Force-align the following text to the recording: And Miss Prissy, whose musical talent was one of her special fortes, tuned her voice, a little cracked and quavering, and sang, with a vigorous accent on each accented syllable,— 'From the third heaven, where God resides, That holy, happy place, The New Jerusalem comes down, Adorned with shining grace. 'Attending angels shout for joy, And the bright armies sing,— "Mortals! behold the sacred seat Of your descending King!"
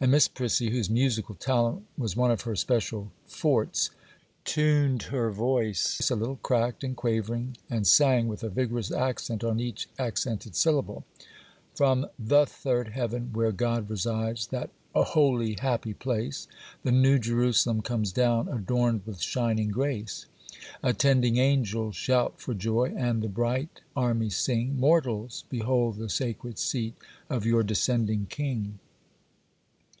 And 0.00 0.10
Miss 0.10 0.28
Prissy, 0.28 0.68
whose 0.68 0.90
musical 0.90 1.34
talent 1.34 1.86
was 1.96 2.14
one 2.14 2.30
of 2.30 2.42
her 2.42 2.54
special 2.56 3.10
fortes, 3.26 3.90
tuned 4.44 5.04
her 5.04 5.30
voice, 5.30 5.98
a 6.10 6.14
little 6.14 6.36
cracked 6.42 6.84
and 6.84 6.94
quavering, 6.94 7.56
and 7.70 7.86
sang, 7.86 8.28
with 8.28 8.42
a 8.42 8.50
vigorous 8.50 8.92
accent 8.92 9.42
on 9.42 9.58
each 9.60 9.88
accented 9.98 10.56
syllable,— 10.56 11.06
'From 11.74 12.06
the 12.18 12.44
third 12.44 12.88
heaven, 12.88 13.30
where 13.32 13.50
God 13.50 13.88
resides, 13.88 14.48
That 14.48 14.68
holy, 14.94 15.56
happy 15.58 15.94
place, 15.94 16.48
The 16.82 16.92
New 16.92 17.18
Jerusalem 17.18 17.80
comes 17.80 18.12
down, 18.12 18.46
Adorned 18.48 19.06
with 19.06 19.22
shining 19.22 19.68
grace. 19.70 20.26
'Attending 20.82 21.38
angels 21.38 21.96
shout 21.96 22.38
for 22.42 22.52
joy, 22.52 22.92
And 22.94 23.22
the 23.22 23.30
bright 23.30 23.80
armies 23.96 24.36
sing,— 24.36 24.78
"Mortals! 24.78 25.44
behold 25.48 25.96
the 25.96 26.10
sacred 26.10 26.58
seat 26.58 26.92
Of 27.30 27.46
your 27.46 27.62
descending 27.62 28.26
King!" 28.28 28.80